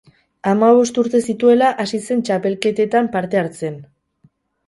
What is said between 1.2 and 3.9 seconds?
zituela hasi zen txapelketetan parte hartzen.